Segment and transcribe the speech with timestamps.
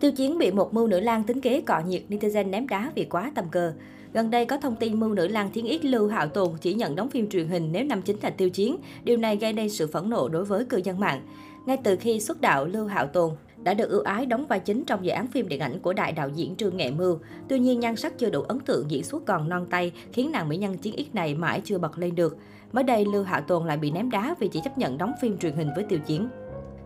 [0.00, 3.04] Tiêu Chiến bị một mưu nữ lang tính kế cọ nhiệt, netizen ném đá vì
[3.04, 3.72] quá tầm cờ.
[4.12, 6.96] Gần đây có thông tin mưu nữ lang thiên yết Lưu Hạo Tồn chỉ nhận
[6.96, 8.76] đóng phim truyền hình nếu năm chính là Tiêu Chiến.
[9.04, 11.22] Điều này gây nên sự phẫn nộ đối với cư dân mạng.
[11.66, 13.30] Ngay từ khi xuất đạo, Lưu Hạo Tồn
[13.62, 16.12] đã được ưu ái đóng vai chính trong dự án phim điện ảnh của đại
[16.12, 17.18] đạo diễn Trương Nghệ Mưu.
[17.48, 20.48] Tuy nhiên, nhan sắc chưa đủ ấn tượng diễn xuất còn non tay, khiến nàng
[20.48, 22.36] mỹ nhân chiến ít này mãi chưa bật lên được.
[22.72, 25.38] Mới đây, Lưu Hạo Tồn lại bị ném đá vì chỉ chấp nhận đóng phim
[25.38, 26.28] truyền hình với Tiêu Chiến.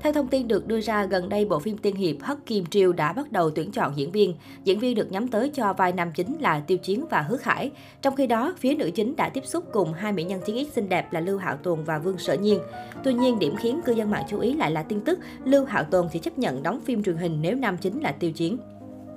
[0.03, 2.93] Theo thông tin được đưa ra, gần đây bộ phim tiên hiệp Hắc Kim Triều
[2.93, 4.35] đã bắt đầu tuyển chọn diễn viên.
[4.65, 7.71] Diễn viên được nhắm tới cho vai nam chính là Tiêu Chiến và Hứa Khải.
[8.03, 10.75] Trong khi đó, phía nữ chính đã tiếp xúc cùng hai mỹ nhân chiến x
[10.75, 12.61] xinh đẹp là Lưu Hạo Tồn và Vương Sở Nhiên.
[13.05, 15.85] Tuy nhiên, điểm khiến cư dân mạng chú ý lại là tin tức Lưu Hạo
[15.85, 18.59] Tồn chỉ chấp nhận đóng phim truyền hình nếu nam chính là Tiêu Chiến.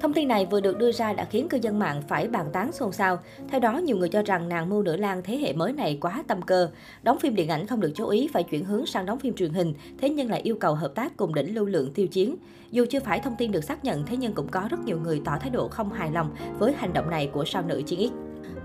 [0.04, 2.72] Thông tin này vừa được đưa ra đã khiến cư dân mạng phải bàn tán
[2.72, 3.20] xôn xao.
[3.50, 6.24] Theo đó, nhiều người cho rằng nàng mưu nữ lang thế hệ mới này quá
[6.28, 6.70] tâm cơ.
[7.04, 9.54] Đóng phim điện ảnh không được chú ý phải chuyển hướng sang đóng phim truyền
[9.54, 12.36] hình, thế nhưng lại yêu cầu hợp tác cùng đỉnh lưu lượng tiêu chiến.
[12.72, 15.22] Dù chưa phải thông tin được xác nhận, thế nhưng cũng có rất nhiều người
[15.26, 18.14] tỏ thái độ không hài lòng với hành động này của sao nữ chiến X.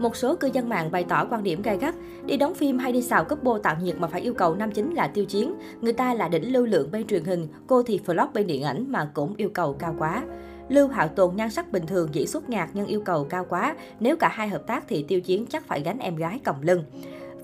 [0.00, 1.94] Một số cư dân mạng bày tỏ quan điểm gay gắt,
[2.26, 4.70] đi đóng phim hay đi xào cấp bô tạo nhiệt mà phải yêu cầu nam
[4.70, 5.54] chính là tiêu chiến.
[5.80, 8.84] Người ta là đỉnh lưu lượng bên truyền hình, cô thì vlog bên điện ảnh
[8.88, 10.22] mà cũng yêu cầu cao quá.
[10.68, 13.76] Lưu Hạo Tồn nhan sắc bình thường diễn xuất ngạc nhưng yêu cầu cao quá.
[14.00, 16.84] Nếu cả hai hợp tác thì Tiêu Chiến chắc phải gánh em gái còng lưng.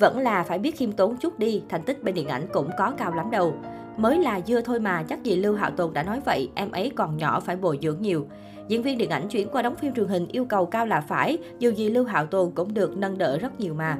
[0.01, 2.93] Vẫn là phải biết khiêm tốn chút đi, thành tích bên điện ảnh cũng có
[2.99, 3.55] cao lắm đâu.
[3.97, 6.93] Mới là dưa thôi mà, chắc gì Lưu Hạo Tồn đã nói vậy, em ấy
[6.97, 8.27] còn nhỏ phải bồi dưỡng nhiều.
[8.69, 11.39] Diễn viên điện ảnh chuyển qua đóng phim truyền hình yêu cầu cao là phải,
[11.59, 13.99] dù gì Lưu Hạo Tồn cũng được nâng đỡ rất nhiều mà.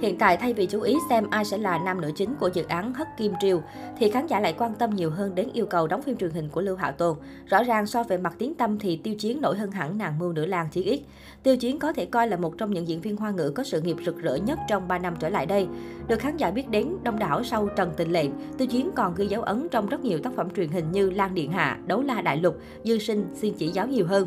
[0.00, 2.62] Hiện tại thay vì chú ý xem ai sẽ là nam nữ chính của dự
[2.68, 3.62] án Hất Kim Triều,
[3.98, 6.48] thì khán giả lại quan tâm nhiều hơn đến yêu cầu đóng phim truyền hình
[6.48, 7.16] của Lưu Hạo Tồn.
[7.46, 10.32] Rõ ràng so về mặt tiếng tâm thì Tiêu Chiến nổi hơn hẳn nàng mưu
[10.32, 11.00] nữ lang chỉ ít.
[11.42, 13.80] Tiêu Chiến có thể coi là một trong những diễn viên hoa ngữ có sự
[13.80, 15.66] nghiệp rực rỡ nhất trong 3 năm trở lại đây.
[16.08, 19.26] Được khán giả biết đến đông đảo sau Trần Tình Lệnh, Tiêu Chiến còn ghi
[19.26, 22.22] dấu ấn trong rất nhiều tác phẩm truyền hình như Lan Điện Hạ, Đấu La
[22.22, 24.26] Đại Lục, Dư Sinh, Xin chỉ giáo nhiều hơn.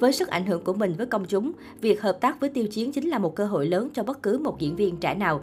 [0.00, 2.92] Với sức ảnh hưởng của mình với công chúng, việc hợp tác với Tiêu Chiến
[2.92, 5.40] chính là một cơ hội lớn cho bất cứ một diễn viên trẻ nào.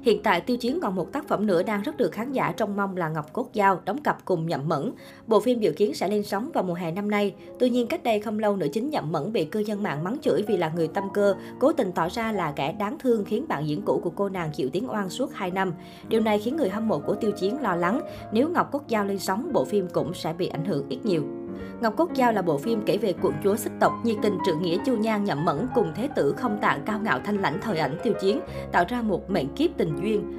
[0.00, 2.76] Hiện tại Tiêu Chiến còn một tác phẩm nữa đang rất được khán giả trông
[2.76, 4.92] mong là Ngọc Cốt Giao đóng cặp cùng Nhậm Mẫn.
[5.26, 7.34] Bộ phim dự kiến sẽ lên sóng vào mùa hè năm nay.
[7.58, 10.16] Tuy nhiên cách đây không lâu nữ chính Nhậm Mẫn bị cư dân mạng mắng
[10.22, 13.48] chửi vì là người tâm cơ, cố tình tỏ ra là kẻ đáng thương khiến
[13.48, 15.74] bạn diễn cũ của cô nàng chịu tiếng oan suốt 2 năm.
[16.08, 18.00] Điều này khiến người hâm mộ của Tiêu Chiến lo lắng,
[18.32, 21.37] nếu Ngọc Cốt Giao lên sóng, bộ phim cũng sẽ bị ảnh hưởng ít nhiều.
[21.80, 24.62] Ngọc Cốt Giao là bộ phim kể về quận chúa xích tộc, nhiệt tình trượng
[24.62, 27.78] nghĩa chu nhan nhậm mẫn cùng thế tử không tạng cao ngạo thanh lãnh thời
[27.78, 28.40] ảnh tiêu chiến,
[28.72, 30.34] tạo ra một mệnh kiếp tình duyên.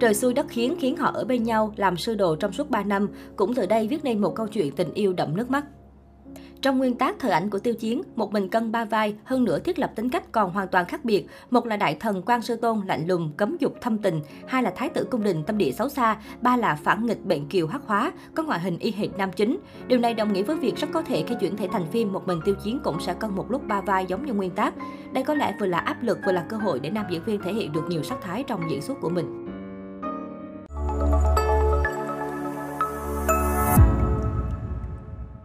[0.00, 2.82] Trời xui đất khiến khiến họ ở bên nhau, làm sư đồ trong suốt 3
[2.82, 5.64] năm, cũng từ đây viết nên một câu chuyện tình yêu đậm nước mắt.
[6.62, 9.58] Trong nguyên tác thời ảnh của Tiêu Chiến, một mình cân ba vai, hơn nữa
[9.58, 11.26] thiết lập tính cách còn hoàn toàn khác biệt.
[11.50, 14.72] Một là đại thần quan sư tôn lạnh lùng, cấm dục thâm tình, hai là
[14.76, 17.82] thái tử cung đình tâm địa xấu xa, ba là phản nghịch bệnh kiều hắc
[17.86, 19.58] hóa, có ngoại hình y hệt nam chính.
[19.86, 22.26] Điều này đồng nghĩa với việc rất có thể khi chuyển thể thành phim, một
[22.26, 24.74] mình Tiêu Chiến cũng sẽ cân một lúc ba vai giống như nguyên tác.
[25.12, 27.42] Đây có lẽ vừa là áp lực vừa là cơ hội để nam diễn viên
[27.42, 29.47] thể hiện được nhiều sắc thái trong diễn xuất của mình.